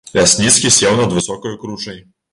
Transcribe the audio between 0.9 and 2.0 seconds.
над высокаю кручай.